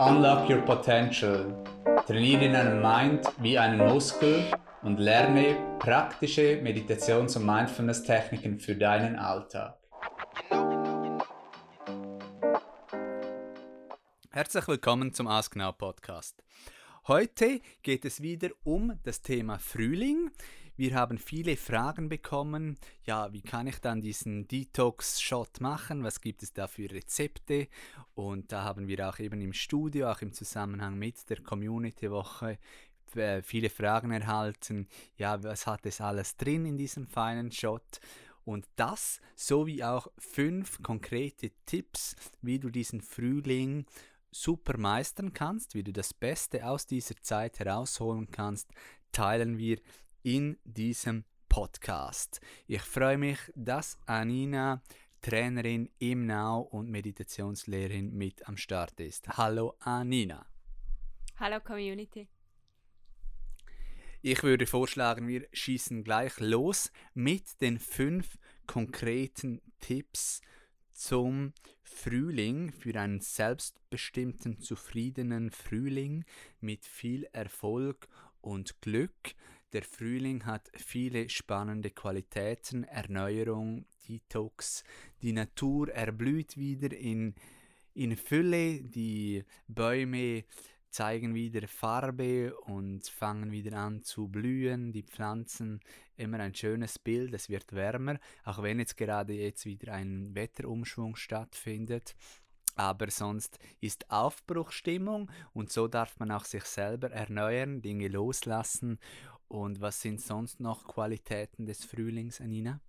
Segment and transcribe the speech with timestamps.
[0.00, 1.62] Unlock your potential.
[2.06, 4.50] Trainiere deinen Mind wie einen Muskel
[4.82, 9.78] und lerne praktische Meditations- und Mindfulness-Techniken für deinen Alltag.
[14.30, 16.42] Herzlich willkommen zum Ask Now Podcast.
[17.06, 20.30] Heute geht es wieder um das Thema Frühling.
[20.80, 22.78] Wir haben viele Fragen bekommen.
[23.04, 26.04] Ja, wie kann ich dann diesen Detox-Shot machen?
[26.04, 27.68] Was gibt es da für Rezepte?
[28.14, 32.58] Und da haben wir auch eben im Studio, auch im Zusammenhang mit der Community-Woche,
[33.14, 34.88] äh, viele Fragen erhalten.
[35.18, 38.00] Ja, was hat es alles drin in diesem feinen Shot?
[38.46, 43.84] Und das sowie auch fünf konkrete Tipps, wie du diesen Frühling
[44.30, 48.72] super meistern kannst, wie du das Beste aus dieser Zeit herausholen kannst,
[49.12, 49.78] teilen wir
[50.22, 52.40] in diesem Podcast.
[52.66, 54.82] Ich freue mich, dass Anina,
[55.20, 59.28] Trainerin im Now und Meditationslehrerin mit am Start ist.
[59.28, 60.46] Hallo Anina.
[61.36, 62.28] Hallo Community.
[64.22, 70.42] Ich würde vorschlagen, wir schießen gleich los mit den fünf konkreten Tipps
[70.92, 76.24] zum Frühling, für einen selbstbestimmten, zufriedenen Frühling
[76.60, 78.08] mit viel Erfolg
[78.42, 79.34] und Glück.
[79.72, 84.82] Der Frühling hat viele spannende Qualitäten, Erneuerung, Detox.
[85.22, 87.36] Die Natur erblüht wieder in,
[87.94, 90.42] in Fülle, die Bäume
[90.90, 94.90] zeigen wieder Farbe und fangen wieder an zu blühen.
[94.90, 95.78] Die Pflanzen,
[96.16, 101.14] immer ein schönes Bild, es wird wärmer, auch wenn jetzt gerade jetzt wieder ein Wetterumschwung
[101.14, 102.16] stattfindet.
[102.74, 108.98] Aber sonst ist Aufbruchstimmung und so darf man auch sich selber erneuern, Dinge loslassen
[109.50, 112.80] und was sind sonst noch Qualitäten des Frühlings, Anina?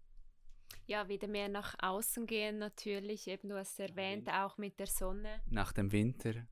[0.86, 5.42] Ja, wieder mehr nach außen gehen natürlich, eben du hast erwähnt, auch mit der Sonne.
[5.50, 6.46] Nach dem Winter.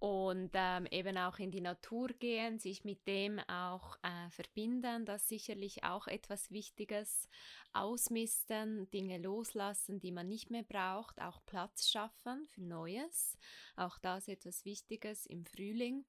[0.00, 5.22] Und ähm, eben auch in die Natur gehen, sich mit dem auch äh, verbinden, das
[5.22, 7.28] ist sicherlich auch etwas Wichtiges.
[7.72, 13.36] Ausmisten, Dinge loslassen, die man nicht mehr braucht, auch Platz schaffen für Neues.
[13.76, 16.04] Auch das etwas Wichtiges im Frühling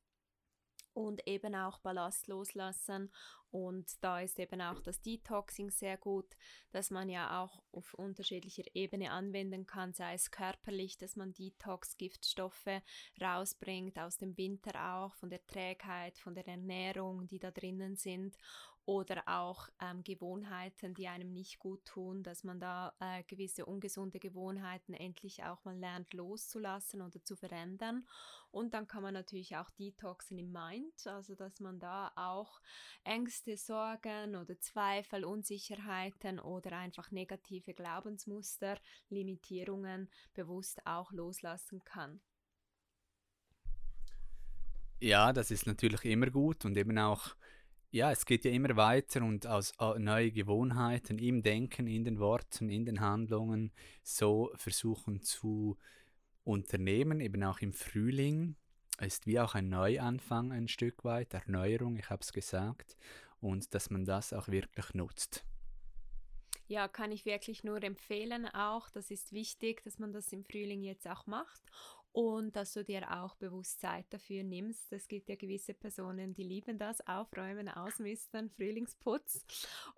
[0.93, 3.11] und eben auch Ballast loslassen.
[3.51, 6.35] Und da ist eben auch das Detoxing sehr gut,
[6.71, 12.81] dass man ja auch auf unterschiedlicher Ebene anwenden kann, sei es körperlich, dass man Detox-Giftstoffe
[13.19, 18.37] rausbringt, aus dem Winter auch, von der Trägheit, von der Ernährung, die da drinnen sind
[18.89, 24.17] oder auch ähm, Gewohnheiten, die einem nicht gut tun, dass man da äh, gewisse ungesunde
[24.17, 28.07] Gewohnheiten endlich auch mal lernt loszulassen oder zu verändern.
[28.49, 32.61] Und dann kann man natürlich auch detoxen im Mind, also dass man da auch
[33.03, 38.79] Ängste, Sorgen oder Zweifel, Unsicherheiten oder einfach negative Glaubensmuster,
[39.09, 42.21] Limitierungen bewusst auch loslassen kann.
[44.99, 47.35] Ja, das ist natürlich immer gut und eben auch
[47.91, 52.19] ja, es geht ja immer weiter und aus uh, neue Gewohnheiten im Denken, in den
[52.19, 53.71] Worten, in den Handlungen
[54.03, 55.77] so versuchen zu
[56.43, 58.55] unternehmen, eben auch im Frühling
[59.01, 62.97] ist wie auch ein Neuanfang ein Stück weit, Erneuerung, ich habe es gesagt,
[63.39, 65.45] und dass man das auch wirklich nutzt.
[66.67, 68.91] Ja, kann ich wirklich nur empfehlen auch.
[68.91, 71.63] Das ist wichtig, dass man das im Frühling jetzt auch macht
[72.11, 74.91] und dass du dir auch bewusst Zeit dafür nimmst.
[74.91, 79.45] Es gibt ja gewisse Personen, die lieben das, aufräumen, ausmisten, Frühlingsputz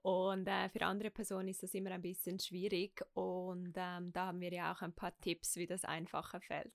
[0.01, 4.41] und äh, für andere Personen ist das immer ein bisschen schwierig und ähm, da haben
[4.41, 6.73] wir ja auch ein paar Tipps, wie das einfacher fällt.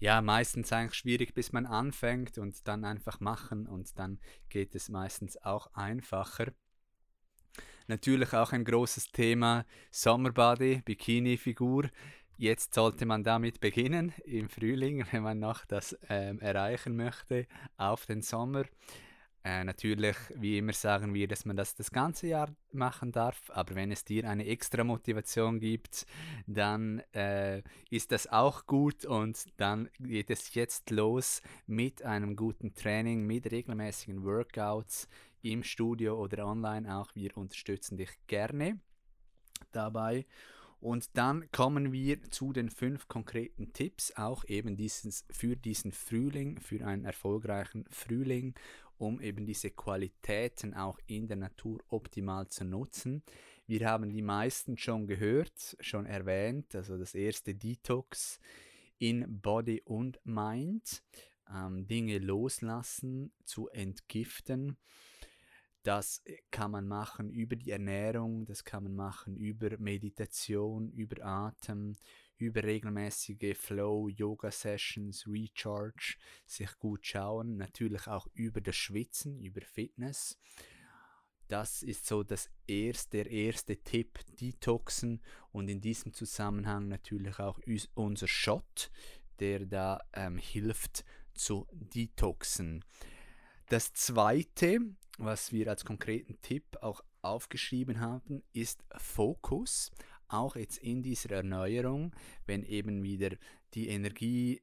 [0.00, 4.18] Ja, meistens eigentlich schwierig, bis man anfängt und dann einfach machen und dann
[4.48, 6.52] geht es meistens auch einfacher.
[7.86, 11.90] Natürlich auch ein großes Thema Sommerbody, Bikini-Figur.
[12.36, 17.46] Jetzt sollte man damit beginnen im Frühling, wenn man noch das ähm, erreichen möchte
[17.76, 18.64] auf den Sommer.
[19.44, 23.74] Äh, natürlich, wie immer sagen wir, dass man das das ganze Jahr machen darf, aber
[23.74, 26.06] wenn es dir eine extra Motivation gibt,
[26.46, 32.74] dann äh, ist das auch gut und dann geht es jetzt los mit einem guten
[32.74, 35.08] Training, mit regelmäßigen Workouts
[35.42, 37.14] im Studio oder online auch.
[37.14, 38.80] Wir unterstützen dich gerne
[39.72, 40.24] dabei.
[40.84, 46.60] Und dann kommen wir zu den fünf konkreten Tipps, auch eben dieses, für diesen Frühling,
[46.60, 48.54] für einen erfolgreichen Frühling,
[48.98, 53.22] um eben diese Qualitäten auch in der Natur optimal zu nutzen.
[53.66, 58.38] Wir haben die meisten schon gehört, schon erwähnt, also das erste Detox
[58.98, 61.02] in Body und Mind,
[61.50, 64.76] ähm, Dinge loslassen, zu entgiften
[65.84, 71.24] das äh, kann man machen über die Ernährung, das kann man machen über Meditation, über
[71.24, 71.94] Atem,
[72.36, 76.16] über regelmäßige Flow-Yoga-Sessions, Recharge
[76.46, 80.38] sich gut schauen, natürlich auch über das Schwitzen, über Fitness.
[81.48, 85.20] Das ist so das erste, der erste Tipp, Detoxen
[85.52, 87.60] und in diesem Zusammenhang natürlich auch
[87.94, 88.90] unser Shot,
[89.38, 91.04] der da ähm, hilft
[91.34, 92.82] zu detoxen.
[93.68, 94.78] Das zweite,
[95.18, 99.90] was wir als konkreten Tipp auch aufgeschrieben haben, ist Fokus.
[100.28, 102.14] Auch jetzt in dieser Erneuerung,
[102.46, 103.30] wenn eben wieder
[103.74, 104.62] die Energie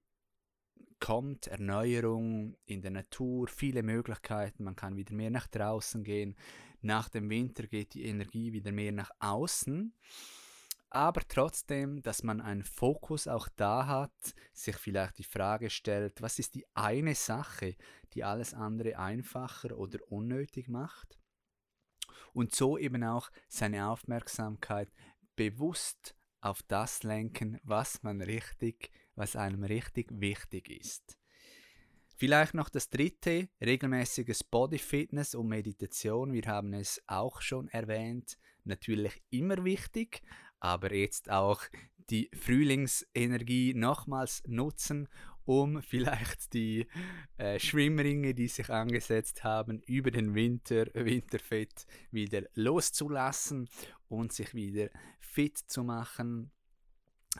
[0.99, 6.35] kommt, Erneuerung in der Natur, viele Möglichkeiten, man kann wieder mehr nach draußen gehen.
[6.81, 9.93] Nach dem Winter geht die Energie wieder mehr nach außen
[10.93, 16.37] aber trotzdem, dass man einen Fokus auch da hat, sich vielleicht die Frage stellt, was
[16.37, 17.77] ist die eine Sache,
[18.13, 21.17] die alles andere einfacher oder unnötig macht?
[22.33, 24.91] Und so eben auch seine Aufmerksamkeit
[25.37, 31.17] bewusst auf das lenken, was man richtig, was einem richtig wichtig ist.
[32.17, 36.33] Vielleicht noch das dritte, regelmäßiges Body Fitness und Meditation.
[36.33, 38.37] Wir haben es auch schon erwähnt.
[38.63, 40.21] Natürlich immer wichtig,
[40.61, 41.61] aber jetzt auch
[42.09, 45.09] die Frühlingsenergie nochmals nutzen,
[45.45, 46.87] um vielleicht die
[47.37, 53.67] äh, Schwimmringe, die sich angesetzt haben, über den Winter, Winterfett wieder loszulassen
[54.07, 56.51] und sich wieder fit zu machen.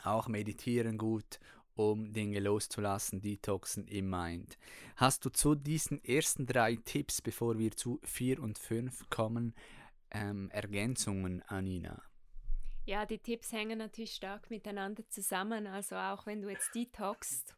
[0.04, 1.38] Auch meditieren gut,
[1.74, 4.58] um Dinge loszulassen, detoxen im Mind.
[4.96, 9.54] Hast du zu diesen ersten drei Tipps, bevor wir zu vier und fünf kommen,
[10.10, 12.02] ähm, Ergänzungen, Anina?
[12.84, 15.68] Ja, die Tipps hängen natürlich stark miteinander zusammen.
[15.68, 17.54] Also auch wenn du jetzt detoxst,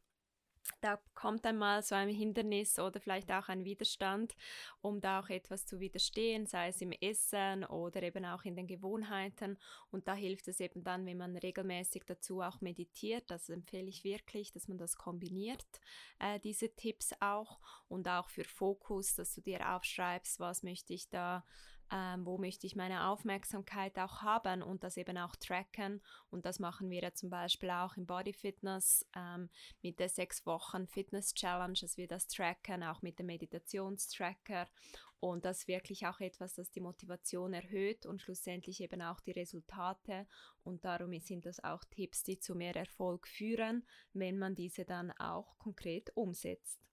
[0.81, 4.35] da kommt einmal so ein Hindernis oder vielleicht auch ein Widerstand,
[4.83, 8.67] um da auch etwas zu widerstehen, sei es im Essen oder eben auch in den
[8.67, 9.59] Gewohnheiten.
[9.91, 13.31] Und da hilft es eben dann, wenn man regelmäßig dazu auch meditiert.
[13.31, 15.67] Das empfehle ich wirklich, dass man das kombiniert,
[16.19, 17.61] äh, diese Tipps auch.
[17.89, 21.45] Und auch für Fokus, dass du dir aufschreibst, was möchte ich da
[21.93, 26.03] ähm, wo möchte ich meine Aufmerksamkeit auch haben und das eben auch tracken.
[26.31, 29.49] Und das machen wir ja zum Beispiel auch im Body Fitness ähm,
[29.83, 34.67] mit der sechs Wochen Fitness Challenge, dass wir das tracken, auch mit dem Meditationstracker.
[35.21, 39.31] Und das ist wirklich auch etwas, das die Motivation erhöht und schlussendlich eben auch die
[39.31, 40.27] Resultate.
[40.65, 45.13] Und darum sind das auch Tipps, die zu mehr Erfolg führen, wenn man diese dann
[45.13, 46.85] auch konkret umsetzt.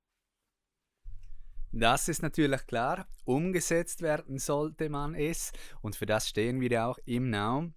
[1.74, 3.08] Das ist natürlich klar.
[3.24, 5.54] Umgesetzt werden sollte man es.
[5.82, 7.72] Und für das stehen wir auch im Now.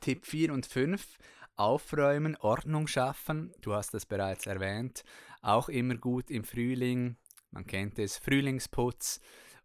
[0.00, 1.16] Tipp 4 und 5.
[1.56, 3.54] Aufräumen, Ordnung schaffen.
[3.62, 5.02] Du hast es bereits erwähnt.
[5.40, 7.16] Auch immer gut im Frühling.
[7.50, 9.20] Man kennt es, Frühlingsputz.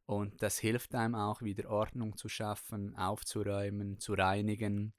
[0.05, 4.93] Und das hilft einem auch, wieder Ordnung zu schaffen, aufzuräumen, zu reinigen.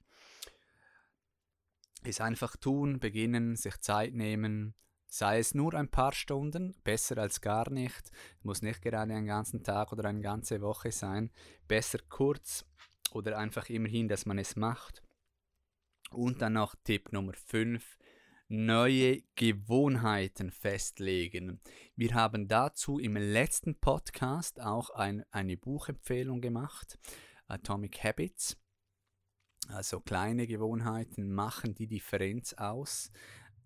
[2.03, 4.75] Es einfach tun, beginnen, sich Zeit nehmen,
[5.09, 8.11] Sei es nur ein paar Stunden, besser als gar nicht,
[8.41, 11.31] muss nicht gerade einen ganzen Tag oder eine ganze Woche sein,
[11.67, 12.65] besser kurz
[13.11, 15.01] oder einfach immerhin, dass man es macht.
[16.11, 17.97] Und dann noch Tipp Nummer 5,
[18.49, 21.61] neue Gewohnheiten festlegen.
[21.95, 26.99] Wir haben dazu im letzten Podcast auch ein, eine Buchempfehlung gemacht,
[27.47, 28.57] Atomic Habits.
[29.69, 33.11] Also kleine Gewohnheiten machen die Differenz aus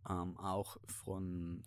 [0.10, 1.64] ähm, auch von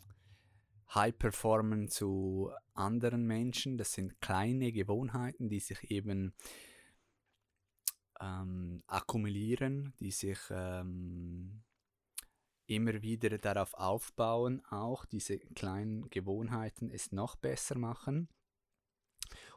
[0.94, 3.78] High Performern zu anderen Menschen.
[3.78, 6.34] Das sind kleine Gewohnheiten, die sich eben
[8.20, 11.64] ähm, akkumulieren, die sich ähm,
[12.66, 18.28] immer wieder darauf aufbauen, auch diese kleinen Gewohnheiten es noch besser machen.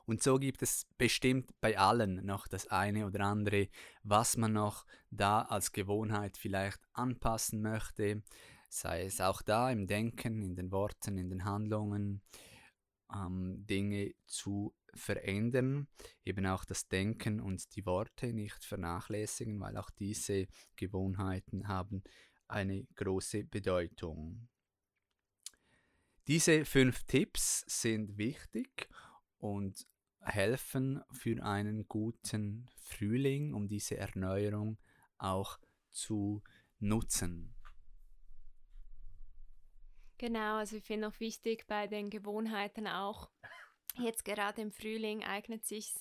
[0.06, 3.68] Und so gibt es bestimmt bei allen noch das eine oder andere,
[4.04, 8.24] was man noch da als Gewohnheit vielleicht anpassen möchte,
[8.70, 12.22] sei es auch da im Denken, in den Worten, in den Handlungen,
[13.14, 15.88] ähm, Dinge zu verändern,
[16.24, 22.04] eben auch das Denken und die Worte nicht vernachlässigen, weil auch diese Gewohnheiten haben
[22.48, 24.48] eine große Bedeutung.
[26.28, 28.90] Diese fünf Tipps sind wichtig
[29.38, 29.88] und
[30.20, 34.78] helfen für einen guten Frühling, um diese Erneuerung
[35.18, 35.58] auch
[35.90, 36.44] zu
[36.80, 37.57] nutzen.
[40.18, 43.30] Genau, also ich finde auch wichtig bei den Gewohnheiten auch,
[44.00, 45.94] jetzt gerade im Frühling eignet sich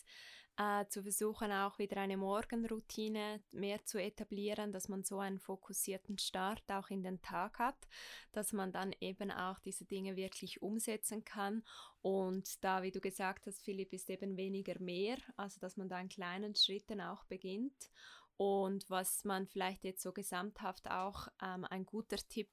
[0.57, 6.17] äh, zu versuchen, auch wieder eine Morgenroutine mehr zu etablieren, dass man so einen fokussierten
[6.19, 7.77] Start auch in den Tag hat,
[8.33, 11.63] dass man dann eben auch diese Dinge wirklich umsetzen kann.
[12.01, 16.01] Und da, wie du gesagt hast, Philipp, ist eben weniger mehr, also dass man da
[16.01, 17.91] in kleinen Schritten auch beginnt
[18.39, 22.51] Und was man vielleicht jetzt so gesamthaft auch ähm, ein guter Tipp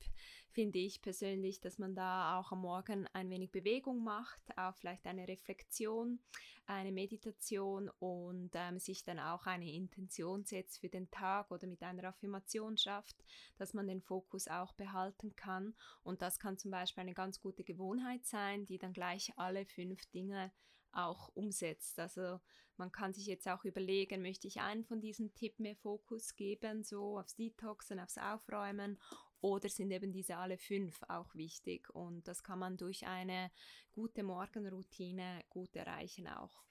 [0.54, 5.06] finde ich persönlich, dass man da auch am Morgen ein wenig Bewegung macht, auch vielleicht
[5.08, 6.20] eine Reflexion,
[6.68, 11.84] eine Meditation und ähm, sich dann auch eine Intention setzt für den Tag oder mit
[11.84, 13.18] einer Affirmation schafft,
[13.58, 15.76] dass man den Fokus auch behalten kann.
[16.04, 20.06] Und das kann zum Beispiel eine ganz gute Gewohnheit sein, die dann gleich alle fünf
[20.12, 20.52] Dinge
[20.94, 22.00] auch umsetzt.
[22.00, 22.40] Also
[22.78, 26.84] man kann sich jetzt auch überlegen, möchte ich einen von diesen Tipp mehr Fokus geben,
[26.84, 29.00] so aufs Detoxen, aufs Aufräumen
[29.42, 33.52] oder sind eben diese alle fünf auch wichtig und das kann man durch eine
[33.92, 36.64] gute Morgenroutine gut erreichen auch.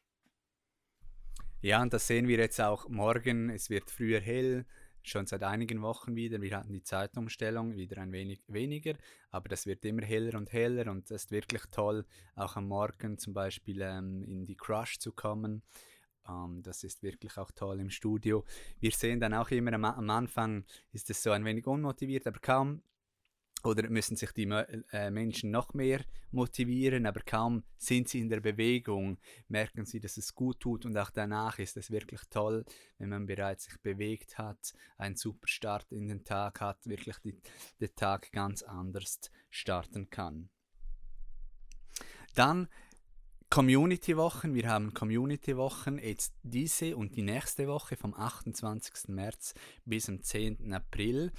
[1.60, 3.48] Ja, und das sehen wir jetzt auch morgen.
[3.48, 4.66] Es wird früher hell,
[5.02, 6.40] schon seit einigen Wochen wieder.
[6.40, 8.94] Wir hatten die Zeitumstellung wieder ein wenig weniger,
[9.30, 12.04] aber das wird immer heller und heller und es ist wirklich toll,
[12.34, 15.62] auch am Morgen zum Beispiel ähm, in die Crush zu kommen.
[16.28, 18.44] Ähm, das ist wirklich auch toll im Studio.
[18.80, 22.38] Wir sehen dann auch immer am, am Anfang ist es so ein wenig unmotiviert, aber
[22.40, 22.82] kaum
[23.64, 24.48] oder müssen sich die
[24.92, 26.00] äh, Menschen noch mehr
[26.30, 30.96] motivieren, aber kaum sind sie in der Bewegung, merken sie, dass es gut tut und
[30.96, 32.64] auch danach ist es wirklich toll,
[32.98, 37.36] wenn man bereits sich bewegt hat, einen super Start in den Tag hat, wirklich die,
[37.80, 40.48] den Tag ganz anders starten kann.
[42.34, 42.68] Dann
[43.52, 44.54] Community-Wochen.
[44.54, 49.08] Wir haben Community-Wochen jetzt diese und die nächste Woche vom 28.
[49.08, 49.52] März
[49.84, 50.72] bis zum 10.
[50.72, 51.32] April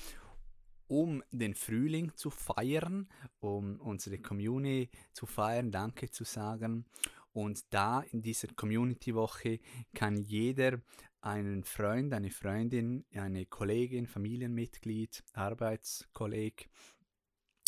[0.87, 3.09] um den Frühling zu feiern,
[3.39, 6.85] um unsere Community zu feiern, Danke zu sagen.
[7.31, 9.59] Und da in dieser Community-Woche
[9.95, 10.81] kann jeder
[11.21, 16.69] einen Freund, eine Freundin, eine Kollegin, Familienmitglied, Arbeitskolleg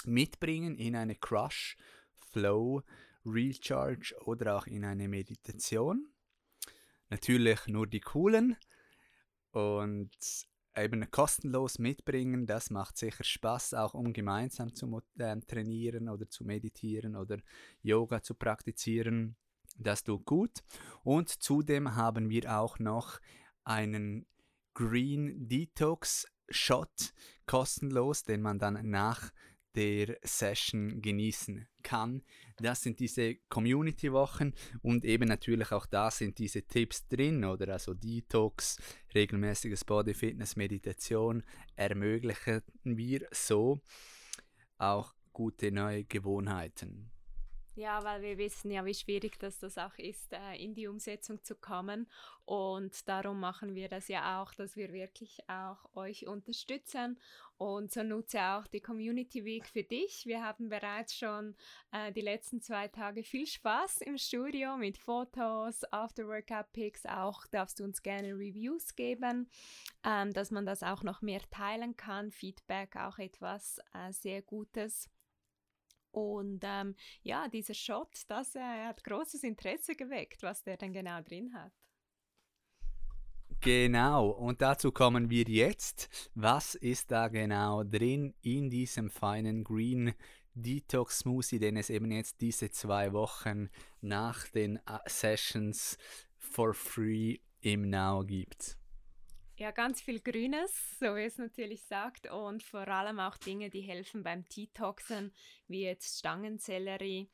[0.05, 1.77] mitbringen in eine Crush,
[2.13, 2.83] Flow,
[3.25, 6.09] Recharge oder auch in eine Meditation.
[7.09, 8.57] Natürlich nur die coolen.
[9.51, 10.11] Und
[10.75, 12.47] eben kostenlos mitbringen.
[12.47, 17.37] Das macht sicher Spaß, auch um gemeinsam zu äh, trainieren oder zu meditieren oder
[17.81, 19.35] Yoga zu praktizieren.
[19.77, 20.63] Das tut gut.
[21.03, 23.19] Und zudem haben wir auch noch
[23.63, 24.25] einen
[24.73, 27.13] Green Detox Shot
[27.47, 29.31] kostenlos, den man dann nach
[29.75, 32.23] der Session genießen kann.
[32.57, 37.93] Das sind diese Community-Wochen und eben natürlich auch da sind diese Tipps drin oder also
[37.93, 38.77] Detox,
[39.13, 41.43] regelmäßiges Body Fitness, Meditation
[41.75, 43.81] ermöglichen wir so
[44.77, 47.11] auch gute neue Gewohnheiten.
[47.77, 51.43] Ja, weil wir wissen ja, wie schwierig das, das auch ist, äh, in die Umsetzung
[51.43, 52.07] zu kommen.
[52.45, 57.19] Und darum machen wir das ja auch, dass wir wirklich auch euch unterstützen.
[57.57, 60.25] Und so nutze auch die Community Week für dich.
[60.25, 61.53] Wir haben bereits schon
[61.91, 67.05] äh, die letzten zwei Tage viel Spaß im Studio mit Fotos, After-Workout-Pics.
[67.07, 69.49] Auch darfst du uns gerne Reviews geben,
[70.05, 72.31] ähm, dass man das auch noch mehr teilen kann.
[72.31, 75.09] Feedback auch etwas äh, sehr Gutes.
[76.15, 81.21] Und ähm, ja, dieser Shot, das äh, hat großes Interesse geweckt, was der denn genau
[81.21, 81.73] drin hat.
[83.59, 86.29] Genau, und dazu kommen wir jetzt.
[86.33, 90.13] Was ist da genau drin in diesem feinen Green
[90.53, 93.69] Detox Smoothie, den es eben jetzt diese zwei Wochen
[93.99, 95.97] nach den äh, Sessions
[96.37, 98.77] for free im Now gibt?
[99.57, 103.79] Ja, ganz viel Grünes, so wie es natürlich sagt, und vor allem auch Dinge, die
[103.79, 105.31] helfen beim Detoxen,
[105.69, 107.29] wie jetzt Stangensellerie,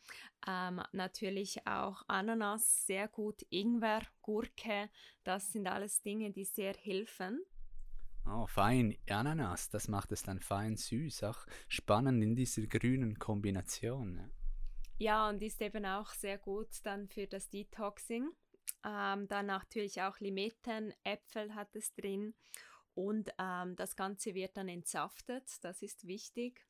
[0.48, 4.92] ähm, natürlich auch Ananas, sehr gut, Ingwer, Gurke,
[5.24, 7.42] das sind alles Dinge, die sehr helfen.
[8.28, 14.30] Oh, fein, Ananas, das macht es dann fein süß, auch spannend in dieser grünen Kombination.
[15.00, 18.30] Ja, und ist eben auch sehr gut dann für das Detoxing.
[18.84, 22.34] Ähm, dann natürlich auch Limetten, Äpfel hat es drin
[22.94, 26.66] und ähm, das Ganze wird dann entsaftet, das ist wichtig.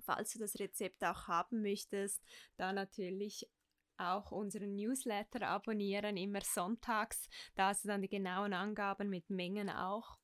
[0.00, 2.22] Falls du das Rezept auch haben möchtest,
[2.56, 3.48] dann natürlich
[3.98, 7.28] auch unseren Newsletter abonnieren, immer sonntags.
[7.54, 10.18] Da hast du dann die genauen Angaben mit Mengen auch.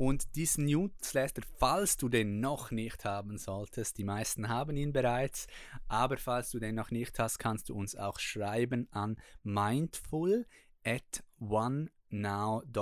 [0.00, 5.46] Und diesen Newsletter, falls du den noch nicht haben solltest, die meisten haben ihn bereits,
[5.88, 10.46] aber falls du den noch nicht hast, kannst du uns auch schreiben an mindful
[10.84, 12.78] at onenow.fit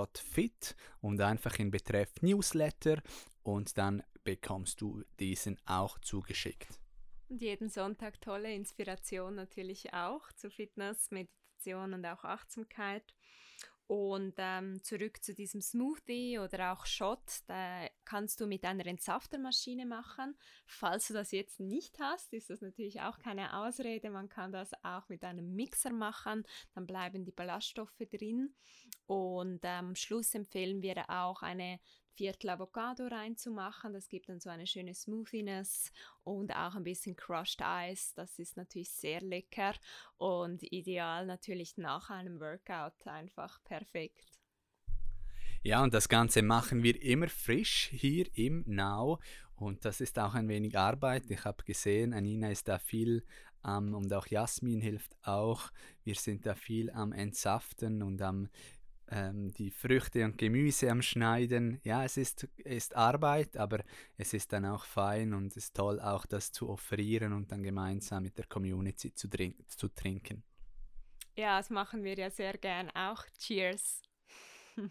[1.01, 3.03] und einfach in Betreff Newsletter
[3.43, 6.69] und dann bekommst du diesen auch zugeschickt.
[7.29, 13.13] Und jeden Sonntag tolle Inspiration natürlich auch zu Fitness, Meditation und auch Achtsamkeit.
[13.89, 19.87] Und ähm, zurück zu diesem Smoothie oder auch Shot, da kannst du mit einer Entsaftermaschine
[19.87, 20.37] machen.
[20.67, 24.11] Falls du das jetzt nicht hast, ist das natürlich auch keine Ausrede.
[24.11, 28.55] Man kann das auch mit einem Mixer machen, dann bleiben die Ballaststoffe drin.
[29.07, 31.81] Und am ähm, Schluss empfehlen wir auch eine
[32.19, 33.93] Viertel Avocado reinzumachen.
[33.93, 35.93] Das gibt dann so eine schöne Smoothiness
[36.25, 38.13] und auch ein bisschen Crushed Ice.
[38.17, 39.75] Das ist natürlich sehr lecker
[40.17, 44.27] und ideal natürlich nach einem Workout einfach perfekt.
[45.63, 49.21] Ja, und das Ganze machen wir immer frisch hier im Now.
[49.55, 51.31] Und das ist auch ein wenig Arbeit.
[51.31, 53.25] Ich habe gesehen, Anina ist da viel
[53.63, 55.71] um, und auch Jasmin hilft auch.
[56.05, 58.49] Wir sind da viel am Entsaften und am
[59.11, 61.81] ähm, die Früchte und Gemüse am Schneiden.
[61.85, 63.81] Ja, es ist, ist Arbeit, aber
[64.17, 67.63] es ist dann auch fein und es ist toll, auch das zu offerieren und dann
[67.63, 69.29] gemeinsam mit der Community zu,
[69.67, 70.43] zu trinken.
[71.37, 73.25] Ja, das machen wir ja sehr gern auch.
[73.39, 74.03] Cheers!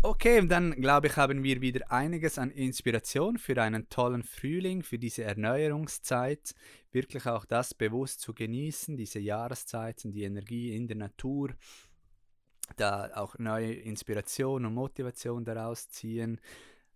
[0.00, 4.96] Okay, dann glaube ich, haben wir wieder einiges an Inspiration für einen tollen Frühling, für
[4.96, 6.54] diese Erneuerungszeit.
[6.92, 11.52] Wirklich auch das bewusst zu genießen, diese Jahreszeiten, die Energie in der Natur,
[12.76, 16.40] da auch neue Inspiration und Motivation daraus ziehen.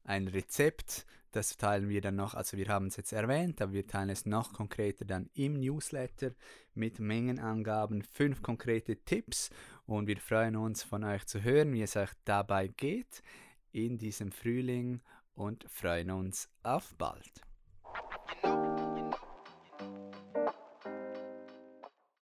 [0.05, 3.87] Ein Rezept, das teilen wir dann noch, also wir haben es jetzt erwähnt, aber wir
[3.87, 6.33] teilen es noch konkreter dann im Newsletter
[6.75, 9.51] mit Mengenangaben, fünf konkrete Tipps
[9.87, 13.23] und wir freuen uns von euch zu hören, wie es euch dabei geht
[13.73, 15.01] in diesem Frühling
[15.35, 17.52] und freuen uns auf bald.